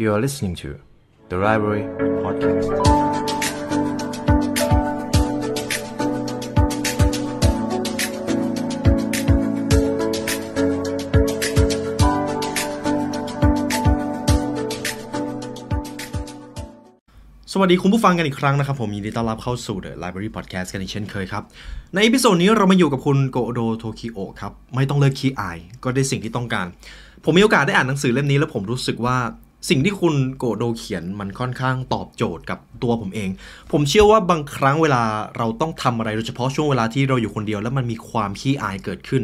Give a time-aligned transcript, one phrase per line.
[0.00, 0.70] You are listening to
[1.28, 1.84] the Library
[2.24, 2.68] Podcast.
[17.52, 21.42] สวัสดีคุณผู้ฟังกันอีกครั้งนะครับ ผมยินดีต้อนรับเข้าสู่ The Library Podcast กันอีกเช่นเคยครับ
[21.94, 26.66] ใน episode นี้เรามาอยู่กับคุณโกโดโทคิโอครับ ไม่ต้องเลิกขี้อาย ก็ได้สิ่งที่ต้องการ
[27.24, 29.18] ผมมีโอกาสได้อ่านหนังสือเล่มนี้แล้วผมรู้สึกว่า
[29.68, 33.28] สิ่งที่คุณโกโดเขียนมันค่อนข้างตอบโจทย์กับตัวผมเอง
[33.72, 35.02] ผมเชื่อว่าบางครั้งเวลา
[35.36, 39.22] เราต้องทำอะไรโดยเฉพาะช่วงเวลาที่เราอยู่คนเดียวแล้วมันมีความขี้อายเกิดขึ้น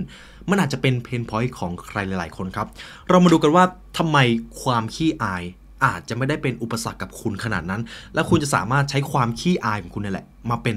[0.50, 2.66] มันอาจจะเป็นเพนพอยต์ของใครหลาย ๆ คนครับ
[3.08, 3.64] เรามาดูกันว่า
[3.98, 4.18] ทำไม
[4.62, 5.42] ความขี้อาย
[5.84, 7.82] อาจจะไม่ได้เป็นอุปสรรคกับคุณขนาดนั้น
[8.14, 10.76] และคุณจะสามารถใช้ความขี้อายของคุณนี่แหละ มาเป็น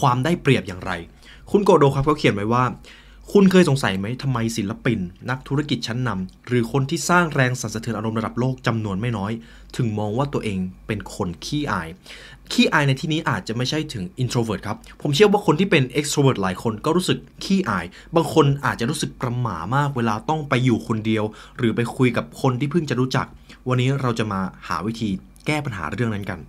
[0.00, 0.92] ความได้เปรียบอย่างไร
[1.50, 2.64] คุณโกโดครับเขาเขียนไว้ว่า
[3.32, 4.98] คุณเคยสงสัยไหมทำไมศิลปิน
[5.30, 9.32] นักธุรกิจชั้นนำหรือคนที่สร้างแรงสั่นสะเทือนอารมณ์ระดับโลกจำนวนไม่น้อย
[9.76, 11.88] ถึงมองว่าตัวเองเป็นคนขี้อาย
[12.52, 17.84] ขี้อายในที่นี้อาจจะไม่ใช่ถึง introvert ครับ ผมเชื่อว่าคนที่เป็น extrovert หลายคนก็รู้สึกขี้อาย
[18.16, 21.24] บางคนอาจจะรู้สึกประหม่ามากเวลาต้องไปอยู่คนเดียว
[21.56, 23.26] หรือไปคุยกับคนที่เพิ่งจะรู้จัก
[23.68, 25.10] วันนี้เราจะมาหาวิธี
[25.46, 26.40] แก้ปัญหาเรื่องนั้นกัน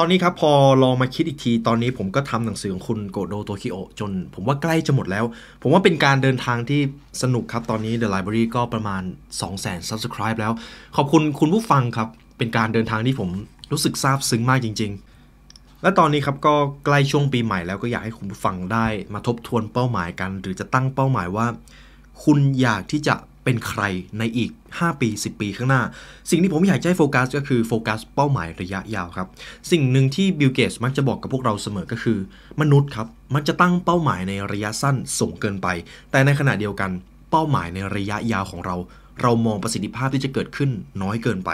[0.00, 5.24] ตอนนี้ครับพอลองมาคิดอีกที ตอนนี้ผมก็ทำหนังสือของคุณโกโดโตคิโอจน ผมว่าใกล้จะหมดแล้ว
[5.62, 6.80] ผมว่าเป็นการเดินทางที่
[7.22, 10.52] สนุกครับ ตอนนี้ The Library ก็ประมาณ 2 0 0 0 0 0 Subscribe แล้ว
[10.96, 13.30] ขอบคุณคุณผู้ฟังครับ เป็นการเดินทางที่ผม
[13.72, 14.92] รู้สึกซาบซึ้งมากจริง
[15.36, 21.46] ๆ และตอนนี้ครับก็ใกล้ช่วงปีใหม่แล้วก็อยากให้คุณผู้ฟังได้มาทบทวนเป้าหมายกัน หรือจะตั้งเป้าหมายว่า
[22.24, 23.14] คุณอยากที่จะ
[23.48, 23.84] เป็นใคร
[24.18, 25.82] ในอีก 5 ปี 10 ปีข้างหน้า
[26.30, 29.28] สิ่งที่ผมอยากจะให้โฟกัสก็คือโฟกัสเป้าหมายระยะยาวครับ
[29.70, 32.18] สิ่งหนึ่งที่บิลเกตส์มักจะบอกกับพวกเราเสมอก็คือ
[32.60, 35.66] มนุษย์ครับ มักจะตั้งเป้าหมายในระยะสั้นสูงเกินไป
[36.10, 36.90] แต่ในขณะเดียวกัน
[37.30, 38.76] เป้าหมายในระยะยาวของเรา
[39.22, 40.70] เรามองประสิทธิภาพที่จะเกิดขึ้น
[41.02, 41.50] น้อยเกินไป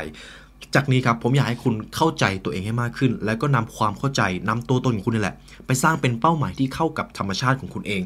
[0.74, 5.36] จากนี้ครับผมอยากให้คุณเข้าใจตัวเองให้มากขึ้น แล้วก็นำความเข้าใจนำตัวตนของคุณนี่แหละ
[5.66, 8.02] ไปสร้างเป็นเป้าหมายที่เข้ากับธรรมชาติของคุณเอง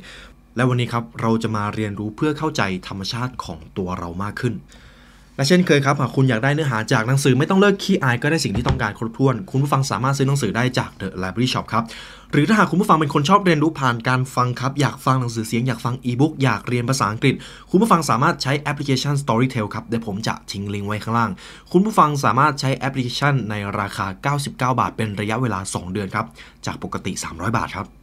[0.58, 4.54] และวันนี้ครับเราจะมาเรียนรู้เพื่อเข้าใจธรรมชาติของตัวเรามากขึ้น
[5.36, 11.84] และเช่นเคยครับหากคุณอยากได้เนื้อหาจากหนังสือไม่ต้องเลิกขี้อายก็ได้สิ่งที่ต้องการครบถ้วน คุณผู้ฟังสามารถซื้อหนังสือได้จาก The Library Shop ครับ
[12.32, 17.34] หรือถ้าหากคุณผู้ฟังเป็นคนชอบเรียนรู้ผ่านการฟังครับ อยากฟังหนังสือเสียงอยากฟังอีบุ๊กอยากเรียนภาษาอังกฤษ
[17.70, 21.30] คุณผู้ฟังสามารถใช้แอปพลิเคชัน Storytel ครับเดี๋ยวผมจะทิ้งลิงก์ไว้ข้างล่าง
[21.72, 26.26] คุณผู้ฟังสามารถใช้แอปพลิเคชันในราคา 99 บาท เป็นระยะเวลา 2 เดือนครับ
[26.66, 27.97] จากปกติ 300 บาทครับ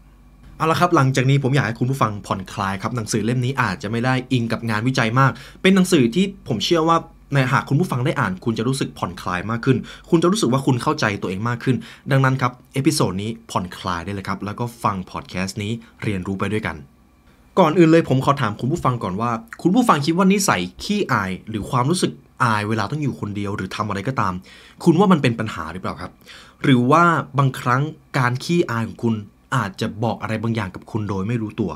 [0.58, 6.98] เอาละครับหลังจากนี้ผมอยากให้คุณผู้ฟังผ่อนคลายครับหนังสือเล่มนี้อาจจะไม่ได้อิงกับงานวิจัยมาก เป็นหนังสือที่ผมเชื่อว่า
[7.34, 9.78] ในหากคุณผู้ฟังได้อ่าน คุณจะรู้สึกผ่อนคลายมากขึ้น
[10.10, 11.76] คุณจะรู้สึกว่าคุณเข้าใจตัวเองมากขึ้น
[12.12, 15.72] ดังนั้นครับ episode นี้ผ่อนคลายได้เลยครับแล้วก็ฟังพอดแคสต์นี้
[16.04, 16.76] เรียนรู้ไปด้วยกัน
[17.60, 22.12] ก่อนอื่นเลยผมขอถามคุณผู้ฟังก่อนว่า คุณผู้ฟังคิดว่านิสัยขี้อาย หรือความรู้สึก
[22.44, 24.34] อายเวลาต้องอยู่คนเดียวหรือทำอะไรก็ตาม
[24.84, 26.12] คุณว่ามันเป็นปัญหาหรือเปล่าครับ
[26.64, 27.04] หรือว่า
[27.38, 27.82] บางครั้ง
[28.18, 29.16] การขี้อายของคุณ
[29.56, 31.72] อาจจะบอกอะไรบางอย่างกับคุณโดยไม่รู้ตัว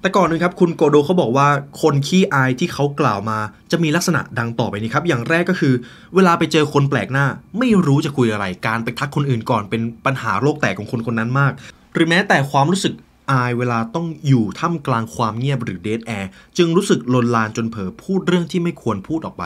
[0.00, 1.48] แต่ก่อนหนึงครับคุณโกโดเขาบอกว่า
[1.82, 3.38] คนขี้อายที่เขากล่าวมา
[3.70, 5.74] จะมีลักษณะดังต่อไปนี้ครับ อย่างแรกก็คือ
[6.14, 7.26] เวลาไปเจอคนแปลกหน้า
[7.58, 11.52] ไม่รู้จะคุยอะไรการไปทักคนอื่นก่อนเป็นปัญหาโลกแตกของคนคนนั้นมาก
[11.94, 12.94] หรือแม้แต่ความรู้สึก
[13.30, 19.44] อายเวลาต้องอยู่ท่ามกลางความเงียบหรือเดทแอร์จึงรู้สึกลนลานจนเผลอพูดเรื่องที่ไม่ควรพูดออกไป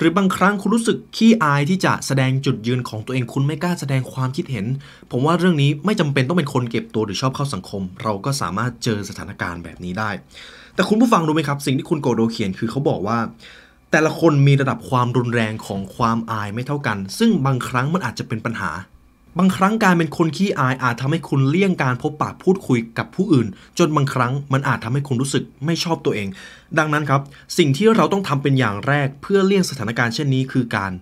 [0.00, 4.66] หรือบางครั้งคุณรู้สึกขี้อายที่จะแสดงจุดยืนของตัวเองคุณไม่กล้าแสดงความคิดเห็น
[5.10, 10.10] ผมว่าเรื่องนี้ไม่จำเป็นต้องเป็นคนเก็บตัวหรือชอบเข้าสังคม เราก็สามารถเจอสถานการณ์แบบนี้ได้
[10.74, 13.18] แต่คุณผู้ฟังรู้ไหมครับ สิ่งที่คุณโกโดเขียนคือเขาบอกว่า
[13.90, 18.70] แต่ละคนมีระดับความรุนแรงของความอายไม่เท่ากัน ซึ่งบางครั้งมันอาจจะเป็นปัญหา
[19.42, 23.46] บางครั้งการเป็นคนขี้อายอาจทำให้คุณเลี่ยงการพบปะพูดคุยกับผู้อื่น
[23.78, 26.28] จนบางครั้งมันอาจทำให้คุณรู้สึกไม่ชอบตัวเอง
[26.78, 27.20] ดังนั้นครับ
[27.58, 30.92] สิ่งที่เราต้องทำเป็นอย่างแรก เพื่อเลี่ยงสถานการณ์เช่นนี้คือการ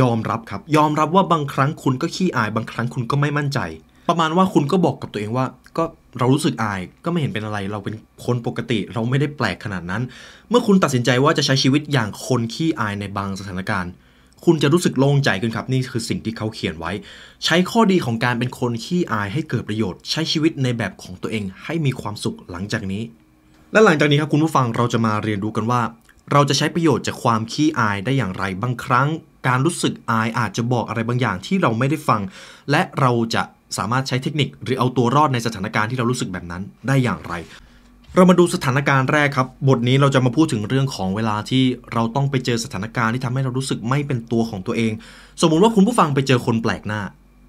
[0.00, 3.58] ยอมรับครับ ยอมรับว่าบางครั้งคุณก็ขี้อาย บางครั้งคุณก็ไม่มั่นใจ
[4.08, 5.84] ประมาณว่าคุณก็บอกกับตัวเองว่า ก็
[6.18, 7.94] เรารู้สึกอายก็ไม่เห็นเป็นอะไร เราเป็น
[8.24, 10.02] คนปกติ เราไม่ได้แปลกขนาดนั้น
[10.50, 13.92] เมื่อคุณตัดสินใจว่าจะใช้ชีวิตอย่างคนขี้อายในบางสถานการณ์
[14.44, 16.92] คุณจะรู้สึกโล่งใจขึ้นครับ นี่คือสิ่งที่เขาเขียนไว้
[17.44, 23.02] ใช้ข้อดีของการเป็นคนขี้อายให้เกิดประโยชน์ ใช้ชีวิตในแบบของตัวเองให้มีความสุขหลังจากนี้
[23.72, 25.82] และหลังจากนี้ครับคุณผู้ฟังเราจะมาเรียนรู้กันว่า
[26.32, 29.08] เราจะใช้ประโยชน์จากความขี้อายได้อย่างไรบางครั้ง
[29.48, 32.20] การรู้สึกอายอาจจะบอกอะไรบางอย่างที่เราไม่ได้ฟัง
[32.70, 33.42] และเราจะ
[33.76, 37.34] สามารถใช้เทคนิคหรือเอาตัวรอดในสถานการณ์ที่เรารู้สึกแบบนั้นได้อย่างไร
[38.16, 44.92] เรามาดูสถานการณ์แรกครับ บทนี้เราจะมาพูดถึงเรื่องของเวลาที่เราต้องไปเจอสถานการณ์ที่ทำให้เรารู้สึกไม่เป็นตัวของตัวเอง
[45.40, 47.00] สมมุติว่าคุณผู้ฟังไปเจอคนแปลกหน้า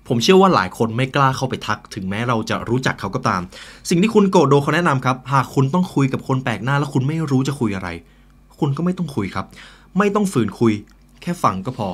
[0.08, 3.42] ผมเชื่อว่าหลายคนไม่กล้าเข้าไปทัก ถึงแม้เราจะรู้จักเขาก็ตาม
[3.90, 7.90] สิ่งที่คุณโกโดเขาแนะนำครับ หากคุณต้องคุยกับคนแปลกหน้า แล้วคุณไม่รู้จะคุยอะไร
[8.60, 9.46] คุณก็ไม่ต้องคุยครับ
[9.98, 10.74] ไม่ต้องฝืนคุย
[11.22, 11.88] แค่ฟังก็พอ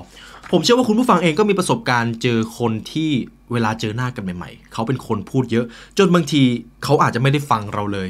[0.52, 3.10] ผมเชื่อว่าคุณผู้ฟังเองก็มีประสบการณ์เจอคนที่
[3.52, 5.66] เวลาเจอหน้ากันใหม่ ๆ เขาเป็นคนพูดเยอะ
[5.98, 6.42] จนบางที
[6.84, 8.10] เขาอาจจะไม่ได้ฟังเราเลย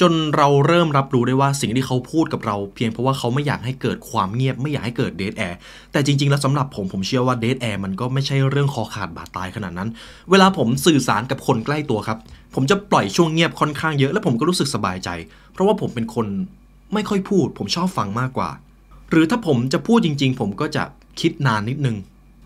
[0.00, 5.58] จนเราเริ่มรับรู้ได้ว่าสิ่งที่เขาพูดกับเรา เพียงเพราะว่าเขาไม่อยากให้เกิดความเงียบไม่อยากให้เกิด dead air
[5.92, 9.88] แต่จริง ๆ แล้วสำหรับผมผมเชื่อว่า dead air มันก็ไม่ใช่เรื่องคอขาดบาดตายขนาดนั้น
[10.30, 12.18] เวลาผมสื่อสารกับคนใกล้ตัวครับ
[12.54, 15.08] ผมจะปล่อยช่วงเงียบค่อนข้างเยอะและผมก็รู้สึกสบายใจ
[15.52, 16.26] เพราะว่าผมเป็นคน
[16.94, 18.50] ไม่ค่อยพูด ผมชอบฟังมากกว่า
[19.10, 20.82] หรือถ้าผมจะพูดจริง ๆ ผมก็จะ
[21.20, 21.96] คิดนานนิดนึง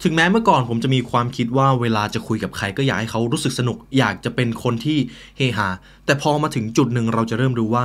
[0.03, 4.99] ถึงแม้เมื่อก่อนผมจะมีความคิดว่าเวลาจะคุยกับใครก็อยากให้เขารู้สึกสนุก อยากจะเป็นคนที่
[5.37, 5.69] เฮฮา
[6.07, 7.85] แต่พอมาถึงจุดหนึ่งเราจะเริ่มรู้ว่า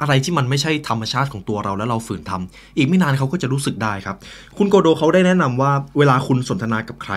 [0.00, 4.16] อะไรที่มันไม่ใช่ธรรมชาติของตัวเราแล้วเราฝืนทำอีกไม่นานเขาก็จะรู้สึกได้ครับ
[4.58, 7.14] คุณโกโดเขาได้แนะนำว่าเวลาคุณสนทนากับใคร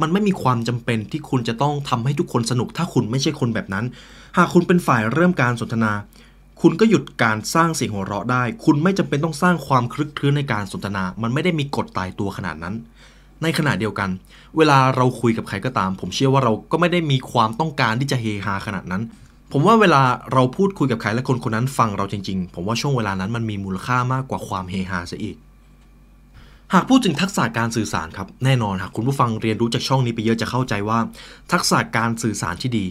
[0.00, 3.84] มันไม่มีความจำเป็นที่คุณจะต้องทำให้ทุกคนสนุก ถ้าคุณไม่ใช่คนแบบนั้น
[4.36, 5.92] หากคุณเป็นฝ่ายเริ่มการสนทนา
[6.60, 12.74] คุณก็หยุดการสร้างเสียงหัวเราะได้ คุณไม่จำเป็นต้องสร้างความคลึกคลื้นในการสนทนา มันไม่ได้มีกฎตายตัวขนาดนั้น
[13.42, 14.10] ในขณะเดียวกัน
[14.56, 19.02] เวลาเราคุยกับใครก็ตาม ผมเชื่อว่าเราก็ไม่ได้มีความต้องการที่จะเฮฮาขนาดนั้น
[19.52, 20.02] ผมว่าเวลา
[20.32, 25.36] เราพูดคุยกับใครและคนคนนั้นฟังเราจริงๆ ผมว่าช่วงเวลานั้นมันมีมูลค่ามากกว่าความเฮฮาซะอีก
[26.74, 30.98] หากพูดถึงทักษะการสื่อสารครับแน่นอนหากคุณผู้ฟังเรียนรู้จากช่องนี้ไปเยอะจะเข้าใจว่า
[31.52, 32.86] ทักษะการสื่อสารที่ดี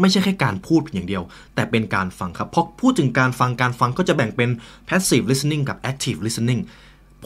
[0.00, 1.22] ไม่ใช่แค่การพูดเพียงอย่างเดียว
[1.54, 4.50] แต่เป็นการฟังครับ เพราะพูดถึงการฟังการฟังก็จะแบ่งเป็น
[4.88, 6.60] passive listening กับ active listening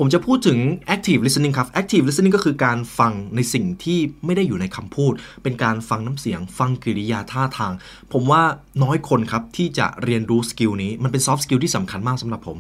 [0.03, 0.59] ผมจะพูดถึง
[0.95, 5.13] active listening ครับ active listening ก็คือการฟังในสิ่งที่ไม่ได้อยู่ในคำพูด
[5.43, 7.73] เป็นการฟังน้ำเสียง ฟังกริยาท่าทาง
[8.13, 8.43] ผมว่า
[8.83, 12.59] น้อยคนครับที่จะเรียนรู้สกิลนี้ มันเป็น soft skill ที่สำคัญมากสำหรับผม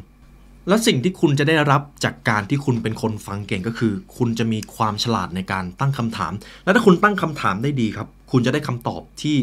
[0.69, 6.33] และสิ่งที่คุณจะได้รับจากการที่คุณเป็นคนฟังเก่งก็คือ คุณจะมีความฉลาดในการตั้งคำถาม
[6.65, 9.37] และถ้าคุณตั้งคำถามได้ดีครับ คุณจะได้คำตอบที่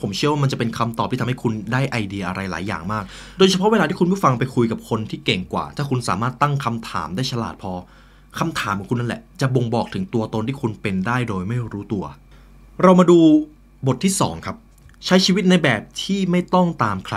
[0.00, 3.04] ผมเชื่อว่ามันจะเป็นคำตอบที่ทำให้คุณได้ไอเดียอะไรหลายอย่างมาก
[3.38, 7.72] โดยเฉพาะเวลาที่คุณผู้ฟังไปคุยกับคนที่เก่งกว่า ถ้าคุณสามารถตั้งคำถามได้ฉลาดพอ
[8.38, 12.04] คำถามของคุณนั่นแหละ จะบ่งบอกถึงตัวตนที่คุณเป็นได้โดยไม่รู้ตัว
[12.82, 13.18] เรามาดู
[13.86, 14.56] บทที่ 2 ครับ
[15.06, 17.16] ใช้ชีวิตในแบบที่ไม่ต้องตามใคร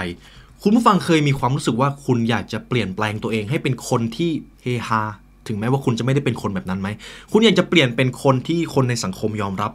[0.64, 4.32] คุณผู้ฟังเคยมีความรู้สึกว่าคุณอยากจะเปลี่ยนแปลงตัวเองให้เป็นคนที่
[4.64, 5.02] เฮฮา
[5.48, 6.88] ถึงแม้ว่าคุณจะไม่ได้เป็นคนแบบนั้นไหม
[7.32, 9.72] คุณอยากจะเปลี่ยนเป็นคนที่คนในสังคมยอมรับ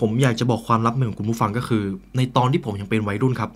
[0.00, 1.82] ผมอยากจะบอกความลับหนึ่งของคุณผู้ฟังก็คือ
[2.16, 3.50] ในตอนที่ผมยังเป็นวัยรุ่นครับ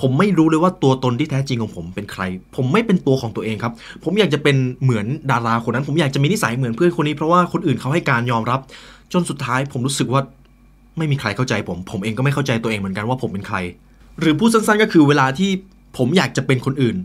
[0.00, 2.22] ผมไม่รู้เลยว่าตัวตนที่แท้จริงของผมเป็นใคร
[2.56, 3.72] ผมไม่เป็นตัวของตัวเองครับ
[4.04, 8.60] ผมอยากจะเป็นเหมือนดาราคนนั้น ผมอยากจะมีนิสัยเหมือนเพื่อนคนนี้เพราะว่าคนอื่นเขาให้การยอมรับ
[9.12, 10.22] จนสุดท้ายผมรู้สึกว่า
[10.98, 13.56] ไม่มีใครเข้าใจผม ผมเองก็ไม่เข้าใจตัวเองเหมือนกันว่าผมเป็นใคร
[14.20, 15.50] หรือพูดสั้นๆ ก็คือเวลาที่
[15.98, 16.96] ผมอยากจะเป็นคนอื่น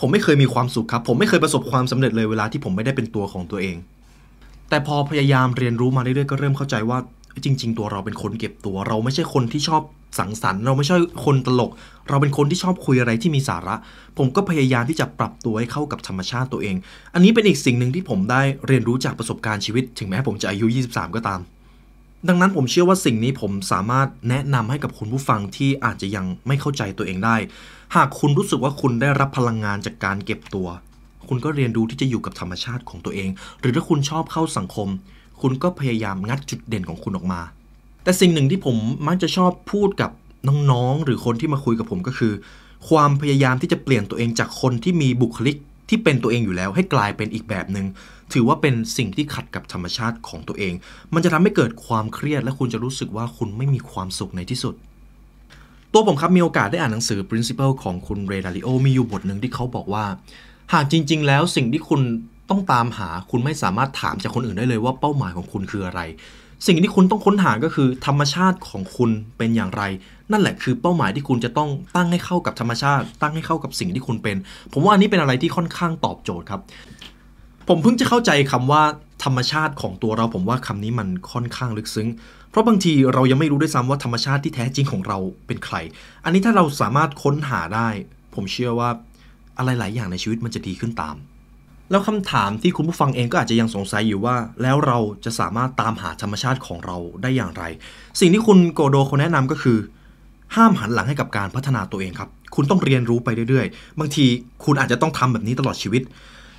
[0.00, 3.76] ผมไม่เคยมีความสุขครับ ผมไม่เคยประสบความสำเร็จเลยเวลาที่ผมไม่ได้เป็นตัวของตัวเอง
[4.68, 6.98] แต่พอพยายามเรียนรู้มาเรื่อยๆก็เริ่มเข้าใจว่า
[7.44, 9.82] จริง ๆ ตัวเราเป็นคนเก็บตัว เราไม่ใช่คนที่ชอบ
[10.18, 11.70] สังสรรค์ เราไม่ใช่คนตลก
[12.08, 13.74] เราเป็นคนที่ชอบคุยอะไรที่มีสาระ
[14.18, 16.76] ผมก็พยายามที่จะปรับตัวให้เข้ากับธรรมชาติตัวเอง
[17.14, 21.40] อันนี้เป็นอีกสิ่งหนึ่งที่ผมได้เรียนรู้จากประสบการณ์ชีวิต ถึงแม้ผมจะอายุ 23 ก็ตาม
[22.28, 27.36] ดังนั้นผมเชื่อว่าสิ่งนี้ผมสามารถแนะนำให้กับคุณผู้ฟังที่อาจจะยังไม่เข้าใจตัวเองได้
[27.94, 30.68] หากคุณรู้สึกว่าคุณได้รับพลังงานจากการเก็บตัว
[31.28, 33.30] คุณก็เรียนรู้ที่จะอยู่กับธรรมชาติของตัวเอง
[33.60, 34.88] หรือถ้าคุณชอบเข้าสังคม
[35.42, 37.40] คุณก็พยายามงัดจุดเด่นของคุณออกมา
[38.04, 40.10] แต่สิ่งหนึ่งที่ผมมักจะชอบพูดกับ
[40.70, 42.32] น้องๆ หรือคนที่มาคุยกับผมก็คือ
[42.88, 45.56] ความพยายามที่จะเปลี่ยนตัวเองจากคนที่มีบุคลิก
[45.88, 47.86] ที่เป็นตัวเองอยู่แล้วให้กลายเป็นอีกแบบหนึง่ง
[48.32, 50.74] ถือว่าเป็นสิ่งที่ขัดกับธรรมชาติของตัวเอง
[51.14, 54.74] มันจะทำให้เกิดความเครียด และคุณจะรู้สึกว่าคุณไม่มีความสุขในที่สุด
[55.92, 60.04] ตัวผมครับมีโอกาสได้อ่านหนังสือ Principle ของคุณเรดาริโอมีอยู่บทหนึ่งที่เขาบอกว่า
[60.72, 62.00] หากจริง ๆ แล้วสิ่งที่คุณ
[62.52, 66.00] ต้องตามหาคุณไม่สามารถถามจากคนอื่นได้เลยว่าเป้าหมายของคุณคืออะไร
[66.66, 69.82] สิ่งที่คุณต้องค้นหาก็คือธรรมชาติของคุณเป็นอย่างไร
[70.32, 74.36] นั่นแหละคือเป้าหมายที่คุณจะต้องตั้งให้เข้ากับธรรมชาติ ตั้งให้เข้ากับสิ่งที่คุณเป็น
[74.72, 76.60] ผมว่าอันนี้เป็นอะไรที่ค่อนข้างตอบโจทย์ครับ
[77.68, 78.82] ผมเพิ่งจะเข้าใจคำว่า
[79.24, 82.08] ธรรมชาติของตัวเราผมว่าคำนี้มันค่อนข้างลึกซึ้ง
[82.50, 85.76] เพราะบางทีเรายังไม่รู้ด้วยซ้ำว่าธรรมชาติที่แท้จริงของเราเป็นใคร
[86.24, 87.88] อันนี้ถ้าเราสามารถค้นหาได้
[88.34, 88.90] ผมเชื่อว่า
[89.58, 91.16] อะไรหลายอย่างในชีวิตมันจะดีขึ้นตาม
[91.90, 97.64] แล้วคำถามที่คุณผู้ฟังเองก็อาจจะยังสงสัยอยู่ว่า แล้วเราจะสามารถตามหาธรรมชาติของเราได้อย่างไร
[98.20, 99.78] สิ่งที่คุณโกโดเขาแนะนำก็คือ
[100.56, 104.26] ห้ามหันหลังให้กับการพัฒนาตัวเองครับ คุณต้องเรียนรู้ไปเรื่อยๆ บางที
[104.64, 106.02] คุณอาจจะต้องทำแบบนี้ตลอดชีวิต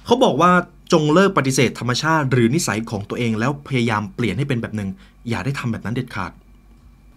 [0.05, 0.51] เขาบอกว่า
[0.93, 4.89] จงเลิกปฏิเสธธรรมชาติ หรือนิสัยของตัวเองแล้วพยายามเปลี่ยนให้เป็นแบบหนึ่ง
[5.29, 6.31] อย่าได้ทำแบบนั้นเด็ดขาด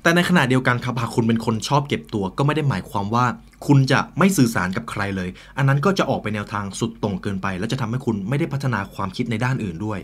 [0.06, 3.26] แต่ในขณะเดียวกันครับหากคุณเป็นคนชอบเก็บตัว ก็ไม่ได้หมายความว่า
[3.66, 9.98] คุณจะไม่สื่อสารกับใครเลย อันนั้นก็จะออกไปแนวทางสุดตรงเกินไป และจะทำให้คุณไม่ได้พัฒนาความคิดในด้านอื่นด้วย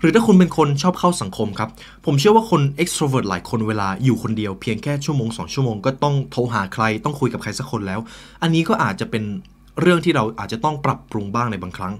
[0.00, 1.68] หรือถ้าคุณเป็นคนชอบเข้าสังคมครับ
[2.06, 8.00] ผมเชื่อว่าคน extrovert หลายคนเวลาอยู่คนเดียวเพียงแค่ชั่วโมงสองชั่วโมงก็ต้องโทรหาใครต้องคุยกับใครสักคนแล้ว
[8.42, 9.24] อันนี้ก็อาจจะเป็น
[9.80, 11.94] เรื่องที่เราอาจจะต้องปรับปรุงบ้างในบางครั้ง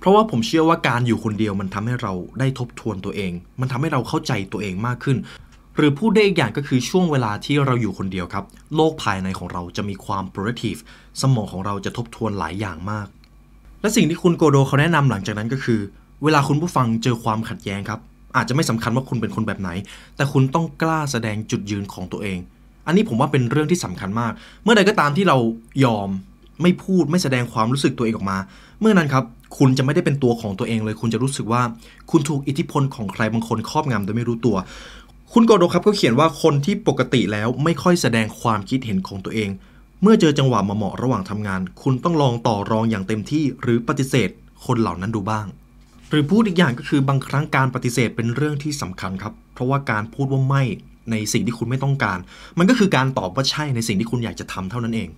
[0.00, 5.16] เพราะว่าผมเชื่อว่าการอยู่คนเดียวมันทำให้เราได้ทบทวนตัวเอง มันทำให้เราเข้าใจตัวเองมากขึ้น
[5.76, 8.44] หรือพูดได้อีกอย่างก็คือช่วงเวลาที่เราอยู่คนเดียวครับ
[8.76, 10.80] โลกภายในของเราจะมีความ productive
[11.22, 13.06] สมองของเราจะทบทวนหลายอย่างมาก
[13.80, 15.80] และสิ่งที่คุณโกโดเขาแนะนำหลังจากนั้นก็คือ
[16.24, 18.00] เวลาคุณผู้ฟังเจอความขัดแย้งครับ
[18.36, 19.70] อาจจะไม่สำคัญว่าคุณเป็นคนแบบไหน
[20.16, 22.38] แต่คุณต้องกล้าแสดงจุดยืนของตัวเอง
[22.86, 25.36] อันนี้ผมว่าเป็นเรื่องที่สำคัญมาก เมื่อใดก็ตามที่เรา
[25.84, 26.08] ยอม
[26.62, 28.38] ไม่พูดไม่แสดงความรู้สึกตัวเองออกมา
[28.80, 29.24] เมื่อนั้นครับ
[29.58, 31.62] คุณจะไม่ได้เป็นตัวของตัวเองเลย คุณจะรู้สึกว่า
[32.10, 34.56] คุณถูกอิทธิพลของใครบางคนครอบงำโดยไม่รู้ตัว
[35.38, 39.50] คุณโกโดครับก็เขียนว่าคนที่ปกติแล้วไม่ค่อยแสดงความคิดเห็นของตัวเอง
[40.02, 44.30] เมื่อเจอจังหวะมาเหมาะระหว่างทำงาน คุณต้องลองต่อรองอย่างเต็มที่ หรือปฏิเสธ
[44.66, 45.46] คนเหล่านั้นดูบ้าง
[46.10, 50.62] หรือพูดอีกอย่างก็คือบางครั้งการปฏิเสธเป็นเรื่องที่สำคัญครับ เพราะว่าการพูดว่าไม่
[51.10, 52.18] ในสิ่งที่คุณไม่ต้องการ
[52.58, 55.08] มันก็คือการตอบว่าใช่ในสิ่งที่คุณอยากจะทำเท่านั้นเอง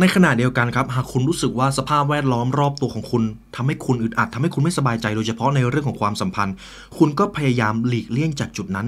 [0.00, 3.22] ในขณะเดียวกันครับหากคุณรู้สึกว่าสภาพแวดล้อมรอบตัวของคุณ
[3.56, 6.54] ทำให้คุณอึดอัดทำให้คุณไม่สบายใจโดยเฉพาะในเรื่องของความสัมพันธ์
[6.98, 8.86] คุณก็พยายามหลีกเลี่ยงจากจุดนั้น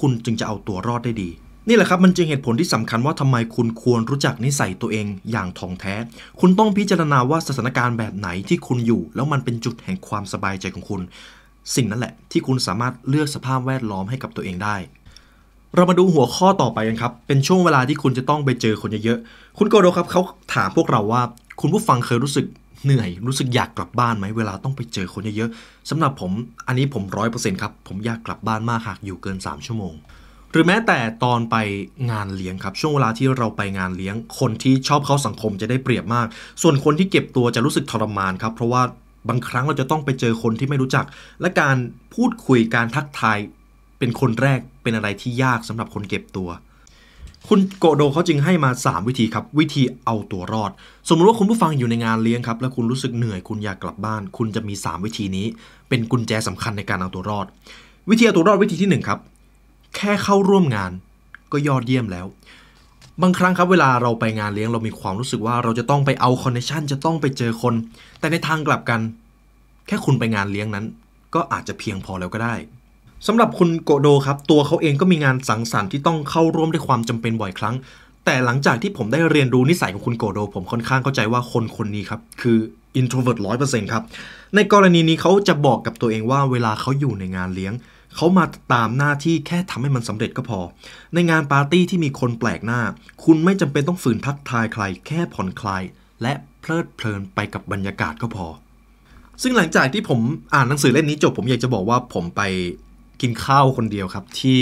[0.00, 1.30] คุณจึงจะเอาตัวรอดได้ดี
[1.68, 5.94] นี่แหละครับมันจึงเหตุผลที่สำคัญว่าทำไมคุณควรรู้จักนิสัยตัวเองอย่างถ่องแท้
[6.40, 11.00] คุณต้องพิจารณาว่าสถานการณ์แบบไหนที่คุณอยู่ แล้วมันเป็นจุดแห่งความสบายใจของคุณ
[11.74, 14.76] สิ่งนั้นแหละ ที่คุณสามารถเลือกสภาพแวดล้อมให้กับตัวเองได้
[15.74, 20.20] เรามาดูหัวข้อต่อไปกันครับ เป็นช่วงเวลาที่คุณจะต้องไปเจอคนเยอะๆ คุณโกโดครับเขา
[20.54, 21.22] ถามพวกเราว่า
[21.60, 22.46] คุณผู้ฟังเคยรู้สึก
[22.84, 26.32] เหนื่อยรู้สึกอยากกลับบ้านไหมเวลาต้องไปเจอคนเยอะๆสำหรับผม
[26.66, 29.94] อันนี้ผมร้อยเปอร์เซ็นต์ครับ ผมอยากกลับบ้านมากหากอยู่เกิน 3 ชั่วโมง
[30.52, 31.56] หรือแม้แต่ตอนไป
[32.10, 36.26] งานเลี้ยงครับ ช่วงเวลาที่เราไปงานเลี้ยง คนที่ชอบเข้าสังคมจะได้เปรียบมาก
[36.62, 38.82] ส่วนคนที่เก็บตัวจะรู้สึกทรมานครับ เพราะว่า
[39.28, 41.04] บางครั้งเราจะต้องไปเจอคนที่ไม่รู้จัก
[41.40, 41.76] และการ
[42.14, 43.38] พูดคุยการทักทาย
[43.98, 46.48] เป็นคนแรกเป็นอะไรที่ยากสำหรับคนเก็บตัว
[47.48, 50.70] คุณโกโดเขาจึงให้มา 3 วิธีครับ วิธีเอาตัวรอด
[51.08, 55.46] สมมติว่าคุณผู้ฟังอยู่ในงานเลี้ยงครับ แล้วคุณรู้สึกเหนื่อยคุณอยากกลับบ้าน คุณจะมี 3 วิธีนี้
[55.88, 57.46] เป็นกุญแจสำคัญในการเอาตัวรอด
[58.10, 59.18] วิธีเอาตัวรอดวิธีที่ 1 ครับ
[59.96, 60.92] แค่เข้าร่วมงาน
[61.52, 62.26] ก็ยอดเยี่ยมแล้ว
[63.22, 67.74] บางครั้งครับเวลาเราไปงานเลี้ยงเรามีความรู้สึกว่าเราจะต้องไปเอาคอนเนคชันจะต้องไปเจอคน
[68.20, 69.00] แต่ในทางกลับกัน
[69.86, 70.84] แค่คุณไปงานเลี้ยงนั้น
[71.34, 72.54] ก็อาจจะเพียงพอแล้วก็ได้
[73.26, 77.74] สำหรับคุณโกโดครับ ตัวเขาเองก็มีงานสังสรรค์ที่ต้องเข้าร่วมด้วยความจำเป็นบ่อยครั้ง
[78.24, 82.58] แต่หลังจากที่ผมได้เรียนรู้นิสัยของคุณโกโด ผมค่อนข้างเข้าใจว่าคนคนนี้ครับ คือ
[83.00, 84.02] introvert ร้อยเปอร์เซ็นต์ครับ
[84.54, 87.72] ในกรณีนี้เขาจะบอกกับตัวเองว่าเวลาเขาอยู่ในงานเลี้ยง
[88.16, 90.60] เขามาตามหน้าที่แค่ทำให้มันสำเร็จก็พอ
[91.14, 92.80] ในงานปาร์ตี้ที่มีคนแปลกหน้า
[93.24, 95.82] คุณไม่จำเป็นต้องฝืนทักทายใคร แค่ผ่อนคลาย
[96.22, 98.46] และเพลิดเพลินไปกับบรรยากาศก็พอ
[99.42, 100.20] ซึ่งหลังจากที่ผม
[100.54, 102.42] อ่านหนังสือเล่มนี้จบผมอยากจะบอกว่าผมไป
[103.20, 104.60] กินข้าวคนเดียวครับที่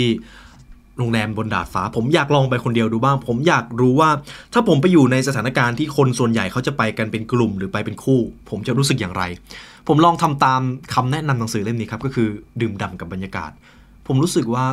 [0.99, 4.09] โรงแรมบนดาดฟ้า ผมอยากลองไปคนเดียวดูบ้าง ผมอยากรู้ว่า
[4.53, 9.23] ถ้าผมไปอยู่ในสถานการณ์ที่คนส่วนใหญ่เขาจะไปกันเป็นกลุ่มหรือไปเป็นคู่ ผมจะรู้สึกอย่างไร
[9.87, 10.61] ผมลองทำตาม
[10.93, 12.27] คำแนะนำหนังสือเล่มนี้ครับก็คือ
[12.61, 13.51] ดื่มด่ำกับบรรยากาศ
[14.07, 14.65] ผมรู้สึกว่า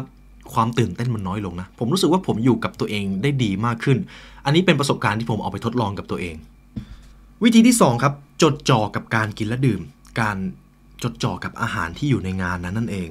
[0.54, 3.98] ความตื่นเต้นมันน้อยลงนะ ผมรู้สึกว่าผมอยู่กับตัวเองได้ดีมากขึ้น
[4.44, 6.36] อันนี้เป็นประสบการณ์ที่ผมเอาไปทดลองกับตัวเอง
[7.44, 9.80] วิธีที่ 2 ครับ จดจ่อกับการกินและดื่ม
[10.20, 10.36] การ
[11.02, 13.10] จดจ่อกับอาหารที่อยู่ในงานนั้นนั่นเอง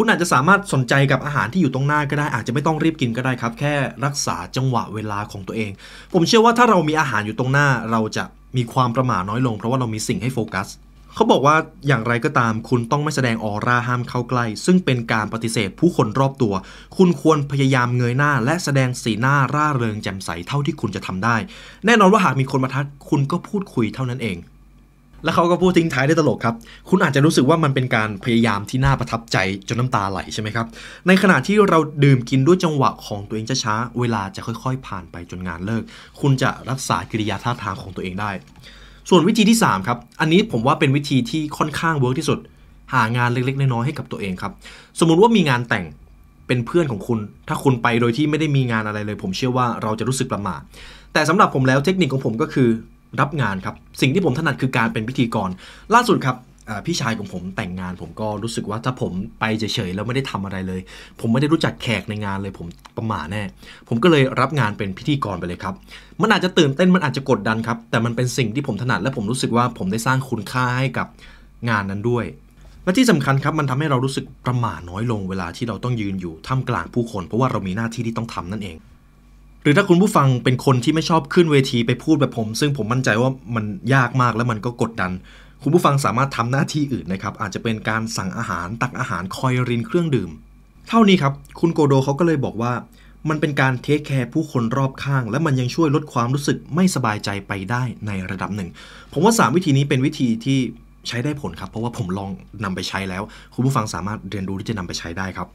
[0.00, 3.74] คุณอาจจะสามารถสนใจกับอาหารที่อยู่ตรงหน้าก็ได้ อาจจะไม่ต้องรีบกินก็ได้ครับ แค่
[4.04, 5.70] รักษาจังหวะเวลาของตัวเอง
[6.12, 8.24] ผมเชื่อว่าถ้าเรามีอาหารอยู่ตรงหน้า เราจะ
[8.56, 10.68] มีความประหม่าน้อยลง เพราะว่าเรามีสิ่งให้โฟกัส
[11.14, 16.54] เขาบอกว่าอย่างไรก็ตาม คุณต้องไม่แสดงออร่าห้ามเข้าใกล้ ซึ่งเป็นการปฏิเสธผู้คนรอบตัว
[16.96, 21.36] คุณควรพยายามเงยหน้า และแสดงสีหน้าร่าเริงแจ่มใสเท่าที่คุณจะทำได้
[21.86, 24.36] แน่นอนว่าหากมีคนมาทักคุณก็พูดคุยเท่านั้นเอง
[25.24, 26.54] แล้วเขาก็พูดทิ้งท้ายได้ตลกครับ
[26.88, 29.36] คุณอาจจะรู้สึกว่ามันเป็นการพยายามที่น่าประทับใจ
[29.68, 30.66] จนน้ำตาไหลใช่ไหมครับ
[31.06, 35.82] ในขณะที่เราดื่มกินด้วยจังหวะของตัวเองช้าๆ เวลาจะค่อยๆ ผ่านไปจนงานเลิก
[36.20, 38.30] คุณจะรักษากิริยาท่าทางของตัวเองได้
[39.08, 42.38] ส่วนวิธีที่ 3 ครับ อันนี้ผมว่าเป็นวิธีที่ค่อนข้างเวิร์กที่สุด
[42.92, 44.52] หางานเล็กๆ น้อยๆ ให้กับตัวเองครับ
[45.00, 45.84] สมมุติว่ามีงานแต่ง
[46.46, 50.56] เป็นเพื่อนของคุณ ถ้าคุณไปโดยที่ไม่ได้มีงานอะไรเลย ผมเชื่อว่าเราจะรู้สึกประหม่า
[51.12, 52.68] แต่สำหรับผมแล้วเทคนิคของผมก็คือ
[53.20, 55.50] รับงานครับ สิ่งที่ผมถนัดคือการเป็นพิธีกร
[55.94, 56.36] ล่าสุดครับ
[56.86, 60.80] พี่ชายของผมแต่งงาน ผมก็รู้สึกว่าถ้าผมไปเฉยๆแล้วไม่ได้ทำอะไรเลย
[61.20, 63.42] ผมไม่ได้รู้จักแขกในงานเลย ผมประหม่าแน่
[63.88, 65.74] ผมก็เลยรับงานเป็นพิธีกรไปเลยครับ
[66.22, 71.06] มันอาจจะตื่นเต้นมันอาจจะกดดันครับ แต่มันเป็นสิ่งที่ผมถนัดและผมรู้สึกว่าผมได้สร้างคุณค่าให้กับ
[71.70, 72.24] งานนั้นด้วย
[72.84, 78.76] และที่สำคัญครับมันทำให้เรารู้สึกประหม่าน้อยลงเวลาที่เราต้องยืนอยู่ท่ามกลางผู้คน เพราะว่าเรามีหน้าที่ที่ต้องทำนั่นเอง
[79.68, 85.12] รือถ้าคุณผู้ฟังเป็นคนที่ไม่ชอบขึ้นเวทีไปพูดแบบผม ซึ่งผมมั่นใจว่ามันยากมากและมันก็กดดัน
[85.62, 90.30] คุณผู้ฟังสามารถทำหน้าที่อื่นนะครับ อาจจะเป็นการสั่งอาหารตักอาหารคอยรินเครื่องดื่ม
[90.88, 92.72] เท่านี้ครับ คุณโกโดเขาก็เลยบอกว่า
[93.28, 98.68] มันเป็นการเทคแคร์ผู้คนรอบข้าง และมันยังช่วยลดความรู้สึกไม่สบายใจไปได้ในระดับหนึ่ง
[99.12, 100.58] ผมว่า 3 วิธีนี้เป็นวิธีที่
[101.08, 102.30] ใช้ได้ผลครับ เพราะว่าผมลอง
[102.64, 103.22] นำไปใช้แล้ว
[103.54, 105.48] คุณผู้ฟังสามารถเรียนรู้ที่จะนำไปใช้ได้ครับ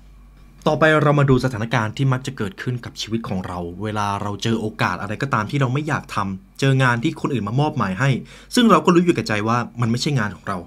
[0.68, 8.10] ต่อไปเรามาดูสถานการณ์ที่มักจะเกิดขึ้นกับชีวิตของเรา เวลาเราเจอโอกาสอะไรก็ตามที่เราไม่อยากทำเจองานที่คนอื่นมามอบหมายให้
[8.56, 10.58] ซึ่งเราก็รู้อยู่กับใจว่ามันไม่ใช่งานของเรา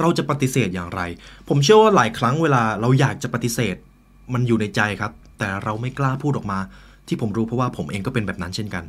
[0.00, 1.00] เราจะปฏิเสธอย่างไร
[1.48, 3.76] ผมเชื่อว่าหลายครั้งเวลาเราอยากจะปฏิเสธ
[4.32, 6.58] มันอยู่ในใจครับ แต่เราไม่กล้าพูดออกมา
[7.08, 8.84] ที่ผมรู้เพราะว่าผมเองก็เป็นแบบนั้นเช่นกัน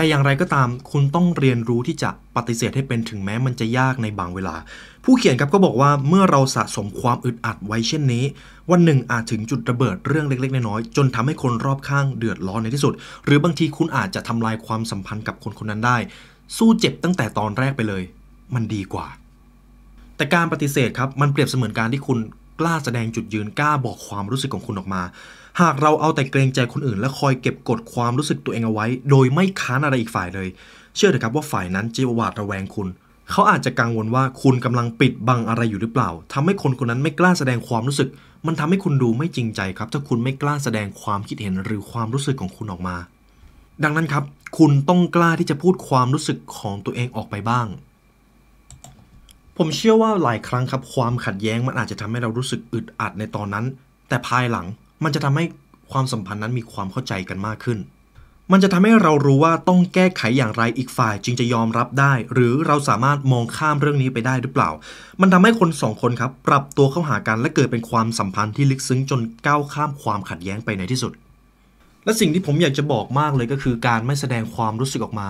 [0.00, 4.56] แต่อย่างไรก็ตามคุณต้องเรียนรู้ที่จะปฏิเสธให้เป็นถึงแม้มันจะยากในบางเวลา
[5.04, 8.24] ผู้เขียนครับก็บอกว่าเมื่อเราสะสมความอึดอัดไว้เช่นนี้
[8.70, 12.92] วันหนึ่งอาจถึงจุดระเบิดเรื่องเล็กๆ น้อยๆจนทำให้คนรอบข้างเดือดร้อนในที่สุด
[13.24, 15.96] หรือบางทีคุณอาจจะทำลายความสัมพันธ์กับคนคนนั้นได้
[16.56, 18.02] สู้เจ็บตั้งแต่ตอนแรกไปเลย
[18.54, 19.06] มันดีกว่า
[20.16, 22.18] แต่การปฏิเสธครับมันเปรียบเสมือนการที่คุณ
[22.60, 25.02] กล้าแสดงจุดยืนกล้าบอกความรู้สึกของคุณออกมา
[25.60, 30.48] หากเราเอาแต่เกรงใจคนอื่น และคอยเก็บกดความรู้สึกตัวเองเอาไว้ โดยไม่ค้านอะไรอีกฝ่ายเลย
[30.96, 32.88] เชื่อเถอะครับว่าฝ่ายนั้นจะหวาดระแวงคุณ
[33.30, 38.08] เขาอาจจะกังวลว่าคุณกำลังปิดบังอะไรอยู่หรือเปล่าทำให้คนคนนั้นไม่กล้าแสดงความรู้สึก
[38.46, 42.96] มันทำให้คุณดูไม่จริงใจครับ ถ้าคุณไม่กล้าแสดงความคิดเห็นหรือความรู้สึกของคุณออกมา
[43.84, 44.24] ดังนั้นครับ
[44.58, 47.66] คุณต้องกล้าที่จะพูดความรู้สึกของตัวเองออกไปบ้าง
[49.56, 53.64] ผมเชื่อว่าหลายครั้งครับความขัดแย้งมันอาจจะทำให้เรารู้สึกอึดอัดในตอนนั้น
[54.08, 54.66] แต่ภายหลัง
[55.04, 55.44] มันจะทำให้
[55.92, 57.78] ความสัมพันธ์นั้นมีความเข้าใจกันมากขึ้น
[58.52, 64.70] มันจะทำให้เรารู้ว่าต้องแก้ไขอย่างไรอีกฝ่ายจึงจะยอมรับได้ หรือเราสามารถมองข้ามเรื่องนี้ไปได้หรือเปล่า
[65.20, 71.12] มันทำให้คนสองคนครับปรับตัวเข้าหากันและเกิดเป็นความสัมพันธ์ที่ลึกซึ้งจนก้าวข้ามความขัดแย้งไปในที่สุด
[72.04, 75.28] และสิ่งที่ผมอยากจะบอกมากเลยก็คือ การไม่แสดงความรู้สึกออกมา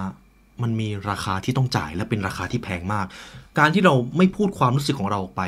[0.63, 3.07] มันมีราคาที่ต้องจ่ายและเป็นราคาที่แพงมาก
[3.59, 5.43] การที่เราไม่พูดความรู้สึกของเราออกไป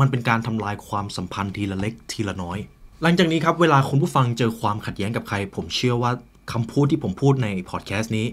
[0.00, 2.58] มันเป็นการทำลายความสัมพันธ์ทีละเล็กทีละน้อย
[3.02, 6.12] หลังจากนี้ครับ เวลาคุณผู้ฟังเจอความขัดแย้งกับใคร ผมเชื่อว่า
[6.52, 8.26] คำพูดที่ผมพูดในพอดแคสต์นี้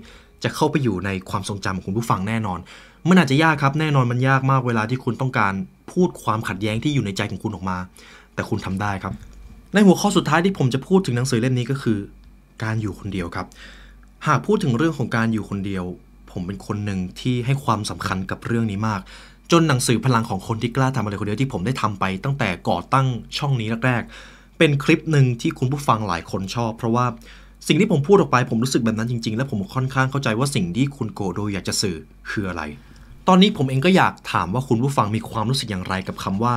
[0.43, 2.59] จะเข้าไปอยู่ในความทรงจำของคุณผู้ฟังแน่นอน
[3.09, 5.53] มันอาจจะยากครับแน่นอนมันยากมากเวลาที่คุณต้องการ
[5.91, 7.77] พูดความขัดแย้งที่อยู่ในใจของคุณออกมา
[8.33, 9.13] แต่คุณทำได้ครับ
[9.74, 12.00] ในหัวข้อสุดท้ายที่ผมจะพูดถึงหนังสือเล่มนี้ก็คือ
[12.63, 13.47] การอยู่คนเดียวครับ
[14.27, 15.84] หากพูดถึงเรื่องของการอยู่คนเดียว
[16.32, 19.01] ผมเป็นคนหนึ่งที่ให้ความสำคัญกับเรื่องนี้มาก
[19.51, 24.12] จนหนังสือพลังของคนที่กล้าทำอะไรคนเดียวที่ผมได้ทำไปตั้งแต่ก่อตั้งช่องนี้แรกๆ
[24.58, 27.06] เป็นคลิปหนึ่งที่คุณผู้ฟังหลายคนชอบ เพราะว่า
[27.67, 31.98] สิ่งที่ผมพูดออกไปผมรู้สึกแบบนั้นจริง ๆ และผมค่อนข้างเข้าใจว่าสิ่งที่คุณโกโดอยากจะสื่อ
[32.30, 32.63] คืออะไร
[33.28, 36.54] ตอนนี้ผมเองก็อยากถามว่าคุณผู้ฟังมีความรู้สึกอย่างไรกับคำว่า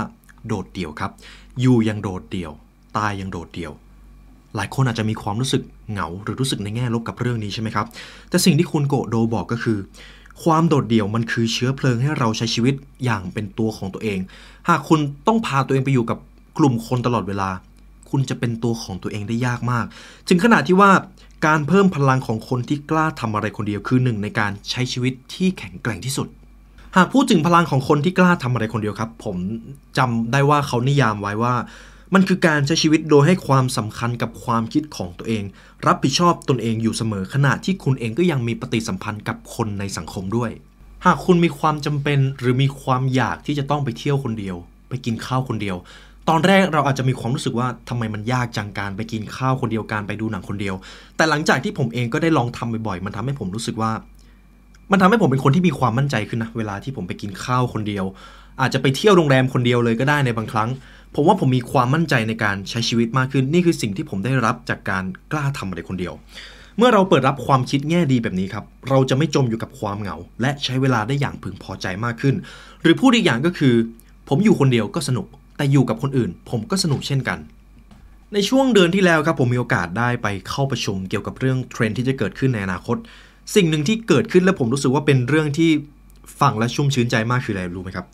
[0.47, 1.13] โดดเดี่ยวครับ
[1.61, 2.53] อยู่ยังโดดเดี่ยว
[2.97, 3.73] ตายยังโดดเดี่ยว
[4.57, 7.87] หลายคนอาจจะมีความรู้สึกเหงา หรือรู้สึกในแง่ลบกับเรื่องนี้ใช่ไหมครับ
[8.31, 9.79] แต่สิ่งที่คุณโกโดบอกก็คือ
[10.43, 14.19] ความโดดเดี่ยวมันคือเชื้อเพลิงให้เราใช้ชีวิตอย่างเป็นตัวของตัวเอง
[14.69, 16.19] หากคุณต้องพาตัวเองไปอยู่กับ
[16.59, 17.49] กลุ่มคนตลอดเวลา
[18.11, 19.87] คุณจะเป็นตัวของตัวเองได้ยากมาก
[20.29, 20.91] ถึงขนาดที่ว่า
[21.47, 26.29] การเพิ่มพลังของคนที่กล้าทำอะไรคนเดียวคือหนึ่งในการใช้ชีวิตที่แข็งแกร่งที่สุด
[26.97, 29.37] หากพูดถึงพลังของคนที่กล้าทำอะไรคนเดียวครับ ผม
[29.99, 31.55] จำได้ว่าเขานิยามไว้ว่า
[32.15, 35.43] มันคือการใช้ชีวิตโดยให้ความสำคัญกับความคิดของตัวเอง
[35.87, 40.51] รับผิดชอบตนเองอยู่เสมอขณะที่คุณเองก็ยังมีปฏิสัมพันธ์กับคนในสังคมด้วย
[41.05, 44.57] หากคุณมีความจำเป็นหรือมีความอยากที่จะต้องไปเที่ยวคนเดียว
[44.89, 45.77] ไปกินข้าวคนเดียว
[46.31, 50.75] ตอนแรกเราอาจจะมีความรู้สึกว่าทำไมมันยากจังการไปกินข้าวคนเดียวการไปดูหนังคนเดียว
[51.17, 53.93] แต่หลังจากที่ผมเองก็ได้ลองทำบ่อยๆมันทำให้ผมรู้สึกว่า
[54.91, 58.05] มันทำให้ผมเป็นคนที่มีความมั่นใจขึ้นนะเวลาที่ผมไปกินข้าวคนเดียว
[58.61, 60.69] อาจจะไปเที่ยวโรงแรมคนเดียวเลยก็ได้ในบางครั้ง
[61.15, 66.15] ผมว่าผมมีความมั่นใจในการใช้ชีวิตมากขึ้น นี่คือสิ่งที่ผมได้รับจากการกล้าทำอะไรคนเดียว
[66.77, 72.35] เมื่อเราเปิดรับความคิดแง่ดีแบบนี้ครับเราจะไม่จมอยู่กับความเหงา และใช้เวลาได้อย่างพึงพอใจมากขึ้น
[72.83, 73.75] หรือพูดอีกอย่างก็คือ
[74.29, 75.27] ผมอยู่คนเดียวก็สนุก
[75.61, 77.39] แต่อยู่กับคนอื่น ผมก็สนุกเช่นกัน
[78.35, 82.97] ในช่วงเดือนที่แล้วครับผมมีโอกาสได้ไปเข้าประชุมเกี่ยวกับเรื่องเทรนด์ที่จะเกิดขึ้นในอนาคต
[83.55, 85.71] สิ่งหนึ่งที่เกิดขึ้นและผมรู้สึกว่าเป็นเรื่องที่
[86.41, 88.07] ฟังและชุ่มชื้นใจมากคืออะไรรู้ไหมครับ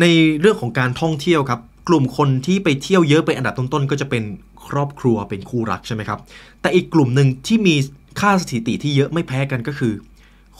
[0.00, 0.04] ใน
[0.40, 4.22] เรื่องของการท่องเที่ยวครับกลุ่มคนที่ไปเที่ยวเยอะเป็นอันดับต้นๆ ก็จะเป็น
[4.66, 6.18] ครอบครัวเป็นคู่รักใช่ไหมครับ
[6.60, 7.74] แต่อีกกลุ่มหนึ่งที่มี
[8.20, 9.92] ค่าสถิติที่เยอะไม่แพ้กันก็คือ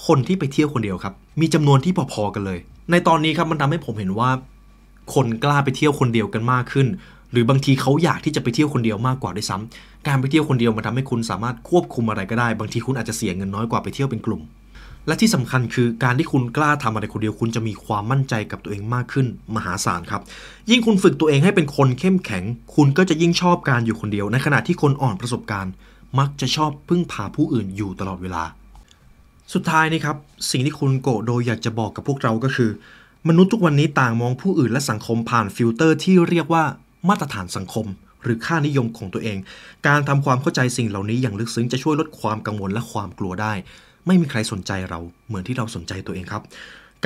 [0.06, 2.58] คนที่ไปเที่ยวคนเดียวครับ มีจำนวนที่พอๆกันเลย
[2.90, 4.30] ในตอนนี้ครับมันทำให้ผมเห็นว่า
[5.14, 6.88] คนกล้าไปเที่ยวคนเดียวกันมากขึ้น
[7.32, 14.42] หรือบางทีเขาอยากที่จะไปเที่ยวคนเดียวมากกว่าด้วยซ้ำการไปเที่ยวคนเดียวมันทำให้คุณสามารถควบคุมอะไรก็ได้ บางทีคุณอาจจะเสียเงินน้อยกว่าไปเที่ยวเป็นกลุ่ม
[15.06, 20.22] และที่สำคัญคือการที่คุณกล้าทำอะไรคนเดียวคุณจะมีความมั่นใจกับตัวเองมากขึ้น มหาศาลครับ
[20.70, 22.44] ยิ่งคุณฝึกตัวเองให้เป็นคนเข้มแข็ง
[22.74, 25.72] คุณก็จะยิ่งชอบการอยู่คนเดียว ในขณะที่คนอ่อนประสบการณ์
[26.18, 28.44] มักจะชอบพึ่งพาผู้อื่นอยู่ตลอดเวลา
[29.54, 30.16] สุดท้ายนี่ครับ
[30.50, 32.70] สิ่งที่คุณโกโดอยากจะบอกกับพวกเราก็คือ
[33.28, 36.64] มนุษย์ทุกวันนี้ต่างมองผู้อื่นและสังคมผ่านฟิลเตอร์ที่เรียกว่า
[37.08, 37.86] มาตรฐานสังคม
[38.22, 39.38] หรือค่านิยมของตัวเอง
[39.86, 43.52] การทำความเข้าใจสิ่งเหล่านี้อย่างลึกซึ้งจะช่วยลดความกังวลและความกลัวได้
[44.06, 46.42] ไม่มีใครสนใจเราเหมือนที่เราสนใจตัวเองครับ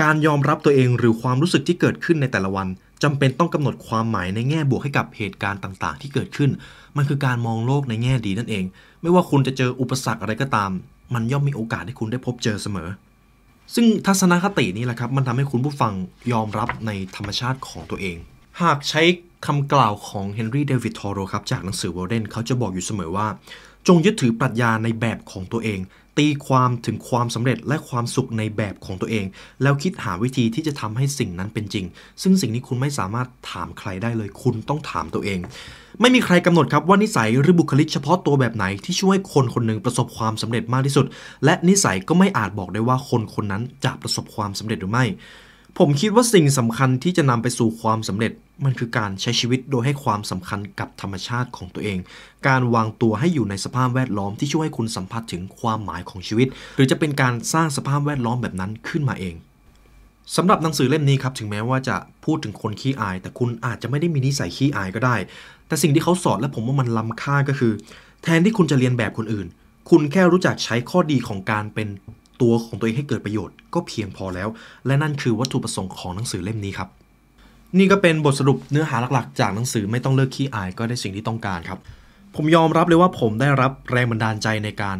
[0.01, 2.69] การยอมรับตัวเองหรือความรู้สึกที่เกิดขึ้นในแต่ละวัน
[3.03, 6.51] จำเป็นต้องกำหนดความหมายในแง่บวกให้กับเหตุการณ์ต่างๆ ที่เกิดขึ้น
[6.97, 8.65] มันคือการมองโลกในแง่ดีนั่นเอง
[9.03, 10.71] ไม่ว่าคุณจะเจออุปสรรคอะไรก็ตาม
[11.15, 12.89] มันย่อมมีโอกาสให้คุณได้พบเจอเสมอ
[13.75, 15.93] ซึ่งทัศนคตินี้แหละครับ มันทำให้คุณผู้ฟัง
[16.33, 18.17] ยอมรับในธรรมชาติของตัวเอง
[18.63, 19.03] หากใช้
[19.47, 23.27] คำกล่าวของเฮนรี่เดวิดทอโรครับจากหนังสือวอลเดนเขาจะบอกอยู่เสมอว่า
[23.89, 25.81] จงยึดถือปรัชญาในแบบของตัวเอง
[26.19, 29.25] ตีความถึงความสำเร็จและความสุขในแบบของตัวเอง
[29.63, 31.85] แล้วคิดหาวิธีที่จะทำให้สิ่งนั้นเป็นจริง
[32.23, 35.39] ซึ่งสิ่งนี้คุณไม่สามารถถามใครได้เลย คุณต้องถามตัวเอง
[36.01, 41.07] ไม่มีใครกำหนดครับว่านิสัยหรือบุคลิกเฉพาะตัวแบบไหนที่ช่วยคนคนหนึ่งประสบความสำเร็จมากที่สุด
[41.45, 45.05] และนิสัยก็ไม่อาจบอกได้ว่าคนคนนั้นจะประสบความสำเร็จหรือไม่
[45.79, 48.33] ผมคิดว่าสิ่งสำคัญที่จะนำไปสู่ความสำเร็จ
[48.65, 51.99] มันคือการใช้ชีวิตโดยให้ความสำคัญกับธรรมชาติของตัวเอง
[52.49, 59.35] การวางตัวให้อยู่ในสภาพแวดล้อมที่ช่วยให้คุณสัมผัสถึงความหมายของชีวิต หรือจะเป็นการสร้างสภาพแวดล้อมแบบนั้นขึ้นมาเอง
[60.37, 65.17] สำหรับหนังสือเล่มนี้ครับถึงแม้ว่าจะพูดถึงคนขี้อาย แต่คุณอาจจะไม่ได้มีนิสัยขี้อายก็ได้
[65.67, 67.73] แต่สิ่งที่เขาสอนและผมว่ามันล้ำค่าก็คือ
[68.23, 69.47] แทนที่คุณจะเรียนแบบคนอื่น
[69.91, 71.89] คุณแค่รู้จักใช้ข้อดีของการเป็น
[72.41, 74.49] ตัวของตัวเองให้เกิดประโยชน์ ก็เพียงพอแล้ว
[74.87, 76.89] และนั่นคือวัตถุประสงค์ของหนังสือเล่มนี้ครับ
[77.79, 81.79] นี่ก็เป็นบทสรุปเนื้อหาหลักๆ จากหนังสือไม่ต้องเลิกขี้อายก็ได้สิ่งที่ต้องการครับ
[82.37, 84.99] ผมยอมรับเลยว่าผมได้รับแรงบันดาลใจในการ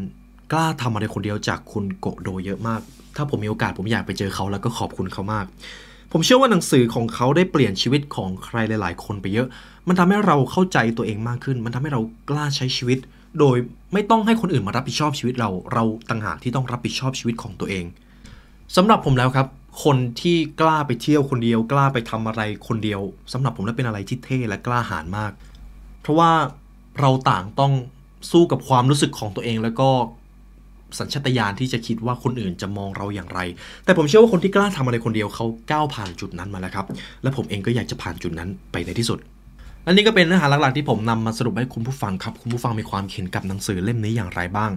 [0.53, 2.81] กล้าทำอะไรคนเดียวจากคุณโกโดเยอะมาก
[3.17, 5.47] ถ้าผมมีโอกาสผมอยากไปเจอเขาแล้วก็ขอบคุณเขามาก
[6.13, 9.49] ผมเชื่อว่าหนังสือของเขาได้เปลี่ยนชีวิตของใครหลาย ๆ คนไปเยอะ
[9.89, 12.99] มันทำให้เราเข้าใจตัวเองมากขึ้น มันทำให้เรากล้าใช้ชีวิต
[13.39, 13.57] โดย
[13.93, 17.85] ไม่ต้องให้คนอื่นมารับผิดชอบชีวิตเรา เราต่างหากที่ต้องรับผิดชอบชีวิตของตัวเอง
[18.77, 19.47] สำหรับผมแล้วครับ
[19.83, 23.01] คนที่กล้าไปเที่ยวคนเดียว กล้าไปทำอะไรคนเดียว
[23.33, 25.33] สำหรับผมแล้วเป็นอะไรที่เท่และกล้าหาญมาก
[26.01, 26.31] เพราะว่า
[27.01, 27.73] เราต่างต้อง
[28.31, 29.89] สู้กับความรู้สึกของตัวเองแล้วก็
[30.99, 33.41] สัญชตาตญาณที่จะคิดว่าคนอื่นจะมองเราอย่างไร
[33.85, 36.87] แต่ผมเชื่อว่าคนที่กล้าทำอะไรคนเดียวเขาก้าวผ่านจุดนั้นมาแล้วครับ
[37.23, 39.19] และผมเองก็อยากจะผ่านจุดนั้นไปในที่สุด
[39.85, 44.71] และนี่ก็เป็นเนื้อหาหลักๆที่ผมนำมาสรุปให้คุณผู้ฟังครับ คุณผู้ฟังมีความเห็นกับหนังสือเล่มนี้อย่างไรบ้าง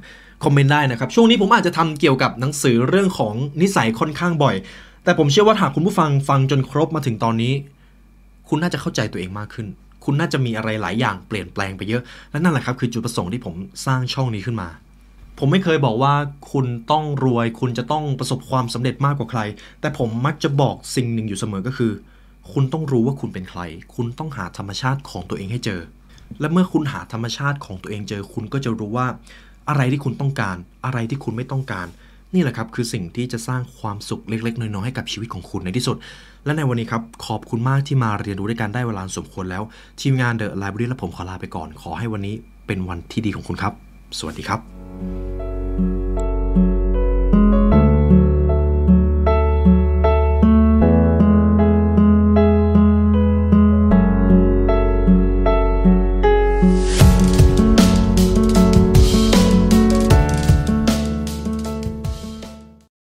[0.43, 4.55] คอมเมนต์ได้นะครับ ช่วงนี้ผมอาจจะทำเกี่ยวกับหนังสือเรื่องของนิสัยค่อนข้างบ่อย
[5.07, 7.53] แต่ผมเชื่อว่าหากคุณผู้ฟังฟังจนครบมาถึงตอนนี้
[8.49, 9.67] คุณน่าจะเข้าใจตัวเองมากขึ้น
[10.05, 14.69] คุณน่าจะมีอะไรหลายอย่างเปลี่ยนแปลงไปเยอะ และนั่นแหละครับคือจุดประสงค์ที่ผมสร้างช่องนี้ขึ้นมา
[15.39, 16.13] ผมไม่เคยบอกว่า
[16.51, 19.41] คุณต้องรวย คุณจะต้องประสบความสำเร็จมากกว่าใคร
[19.81, 21.91] แต่ผมมักจะบอกสิ่งหนึ่งอยู่เสมอก็คือ
[22.51, 23.61] คุณต้องรู้ว่าคุณเป็นใคร
[23.95, 25.81] คุณต้องหาธรรมชาติของตัวเองให้เจอ
[26.39, 29.07] และเมื่อคุณหาธรรมชาติของตัวเองเจอ คุณก็จะรู้ว่า
[29.69, 31.87] อะไรที่คุณต้องการ อะไรที่คุณไม่ต้องการ
[32.33, 35.97] นี่แหละครับคือสิ่งที่จะสร้างความสุขเล็ก ๆ น้อยๆให้กับชีวิตของคุณในที่สุด
[36.45, 39.63] และในวันนี้ครับขอบคุณมากที่มาเรียนรู้ด้วยกันได้เวลาสมควรแล้ว
[40.01, 42.35] ทีมงานเดอะไลบรารีและผมขอลาไปก่อน ขอให้วันนี้
[42.67, 43.73] เป็นวันที่ดีของคุณครับ
[44.19, 44.59] สวัสดีครับ「